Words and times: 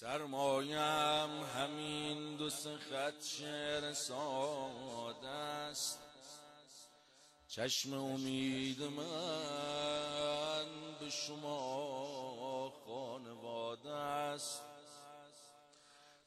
سرمایم 0.00 1.44
همین 1.44 2.36
دو 2.36 2.50
خط 2.50 3.24
شعر 3.24 3.92
ساده 3.92 5.28
است. 5.28 5.98
چشم 7.48 7.94
امید 7.94 8.82
من 8.82 9.06
به 11.00 11.10
شما 11.10 12.72
خانواده 12.86 13.92
است. 13.92 14.62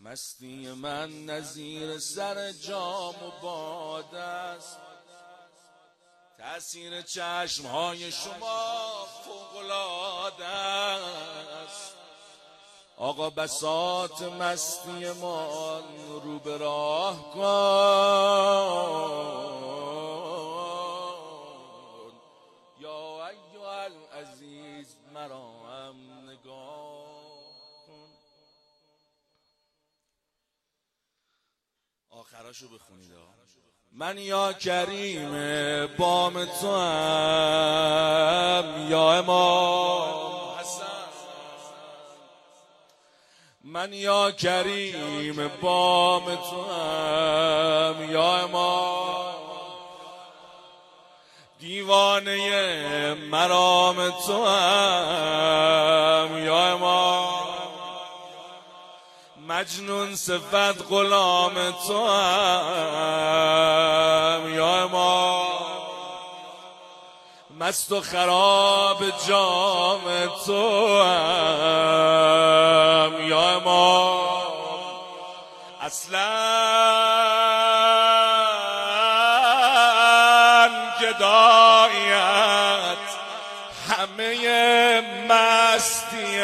مستی 0.00 0.72
من 0.72 1.24
نظیر 1.24 1.98
سر 1.98 2.52
جام 2.52 3.22
و 3.22 3.30
باد 3.42 4.14
است. 4.14 4.78
تأثیر 6.38 7.02
چشم 7.02 7.66
های 7.66 8.12
شما 8.12 9.06
فوقلاده 9.24 10.46
آقا 13.10 13.30
بسات 13.30 14.22
مستی 14.22 15.12
ما 15.20 15.80
رو 16.24 16.38
به 16.38 16.56
راه 16.56 17.30
کن. 17.34 17.40
یا 22.80 23.28
ایها 23.28 23.82
العزیز 23.82 24.96
مرا 25.14 25.44
هم 25.70 25.96
نگاه 26.28 27.06
کن. 27.86 28.08
آخراشو 32.10 32.68
بخونید 32.68 33.10
من 33.92 34.18
یا 34.18 34.52
کریم 34.52 35.30
بام 35.86 36.44
تو 36.44 36.76
هم 36.76 37.50
یا 38.90 39.12
امام 39.12 39.49
من 43.80 43.92
یا 43.92 44.30
کریم 44.30 45.48
بام 45.62 46.24
تو 46.24 46.62
هم 46.72 48.12
یا 48.12 48.36
امام. 48.36 49.34
دیوانه 51.60 53.14
مرام 53.14 54.10
تو 54.10 54.46
هم 54.46 56.44
یا 56.44 56.72
امام. 56.72 57.44
مجنون 59.48 60.16
صفت 60.16 60.82
غلام 60.90 61.54
تو 61.86 62.08
هم 62.08 62.54
یا 64.54 64.82
امام. 64.82 64.99
مست 67.60 67.92
و 67.92 68.00
خراب 68.00 68.98
جام 69.28 70.00
تو 70.46 71.02
هم 71.02 73.12
یا 73.28 73.50
امام 73.50 74.30
اصلا 75.80 76.30
گدایت 81.00 82.96
همه 83.88 85.00
مستی 85.28 86.40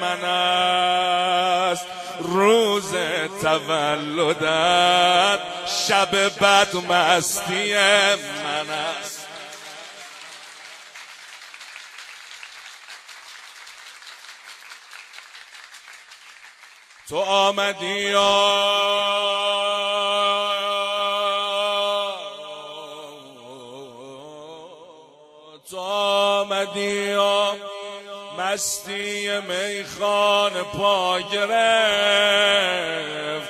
من 0.00 0.24
است. 0.24 1.86
روز 2.20 2.92
تولدت 3.42 5.40
شب 5.88 6.14
بد 6.14 6.76
مستی 6.88 7.74
من 7.74 8.70
است. 9.00 9.19
تو 17.10 17.18
آمدی 17.18 18.10
یا 18.10 18.46
تو 25.70 25.78
آمدی 25.78 27.10
یا 27.10 27.56
مستی 28.38 29.30
میخان 29.40 30.52
پا 30.52 31.20
گرفت. 31.20 31.58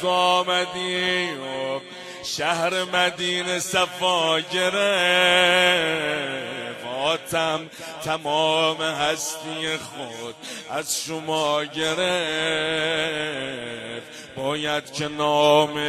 تو 0.00 0.08
آمدی 0.08 1.28
شهر 2.24 2.84
مدینه 2.84 3.58
صفا 3.58 4.40
گرفت. 4.40 5.82
آتم 7.32 7.70
تمام 8.04 8.82
هستی 8.82 9.76
خود 9.76 10.34
از 10.70 10.96
شما 11.04 11.64
گرفت. 11.64 12.02
باید 14.36 14.92
که 14.92 15.08
نام 15.08 15.80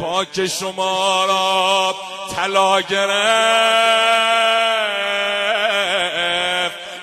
پاک 0.00 0.46
شما 0.46 1.24
را 1.24 1.94
طلا 2.36 2.80
گرفت. 2.80 3.14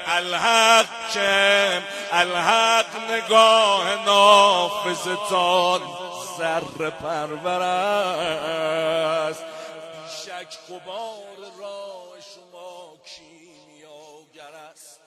الحق 0.07 0.85
که 1.13 1.81
الحق 2.11 2.85
نگاه 3.11 4.05
نافذتان 4.05 5.81
سر 6.37 6.61
پرور 6.89 7.61
است. 7.61 9.43
بیشک 10.51 10.65
قبار 10.69 11.51
راه 11.59 12.13
شما 12.35 12.97
کیمیاگر 13.05 14.55
است؟ 14.71 14.99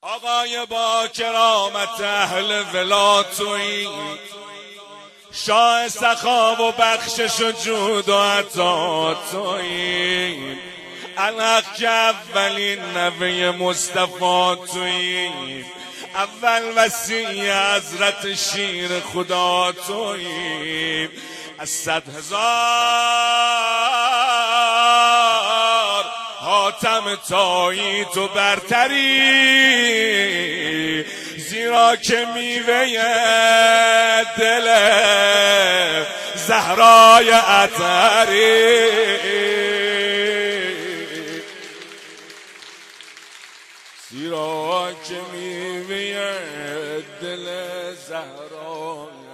آقای 0.00 0.66
با 0.66 1.08
کرامت 1.08 2.00
اهل 2.00 2.64
ولاتوی 2.72 3.88
شاه 5.32 5.88
سخا 5.88 6.54
و 6.54 6.72
بخشش 6.72 7.40
و 7.40 7.52
جود 7.52 8.08
و 8.08 8.18
عطا 8.18 9.14
تویی. 9.14 10.58
الحق 11.16 11.74
که 11.74 11.88
اولین 11.88 12.80
نوه 12.80 13.50
مصطفی 13.50 14.56
تویی. 14.72 15.64
اول 16.14 16.72
وسیع 16.76 17.74
حضرت 17.76 18.34
شیر 18.34 19.00
خدا 19.00 19.72
تویی. 19.72 21.08
از 21.60 21.68
صد 21.68 22.02
هزار. 22.08 22.40
حاتم 26.40 27.14
تایی 27.28 28.04
تو 28.04 28.28
برتری 28.28 29.20
زیرا 31.36 31.96
که 31.96 32.26
میوه 32.34 32.86
دل 34.38 34.66
زهرای 36.34 37.30
عطری 37.30 38.90
زیرا 44.10 44.92
که 45.08 45.20
میوه 45.32 46.14
دل 47.22 47.46
زهرای 47.94 49.29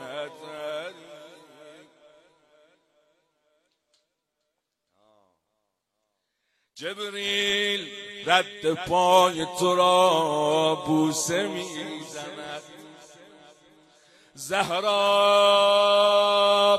جبریل 6.79 7.89
رد 8.27 8.75
پای 8.75 9.47
تو 9.59 9.77
را 9.77 10.75
بوسه 10.87 11.47
می‌زند. 11.47 12.63
زهرا 14.35 14.93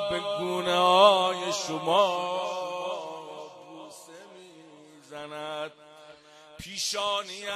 به 0.10 0.20
گونه 0.40 0.78
های 0.78 1.54
شما 1.68 2.42
بوسه 3.70 4.12
می‌زند. 4.36 5.72
پیشانیت 6.60 7.48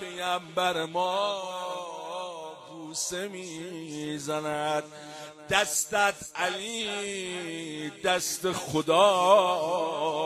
پیمبر 0.00 0.84
ما 0.84 1.42
بوسه 2.70 3.28
می‌زند. 3.28 4.84
دستت 5.50 6.14
علی 6.34 7.90
دست 8.04 8.52
خدا 8.52 10.17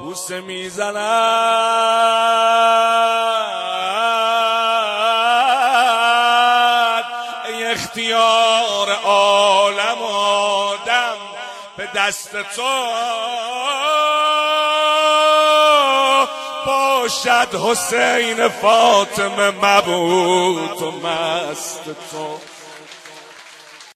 بوسه 0.00 0.40
می‌زند. 0.40 0.96
ای 7.48 7.64
اختیار 7.64 8.92
عالم 9.04 10.02
آدم 10.02 11.16
به 11.76 11.88
دست 11.96 12.30
تو 12.32 12.62
باشد 16.66 17.54
حسین 17.54 18.48
فاطمه 18.48 19.50
مبود 19.50 20.82
و 20.82 20.90
مست 20.90 21.84
تو. 21.84 22.38